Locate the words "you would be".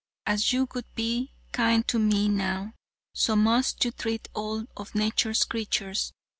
0.51-1.31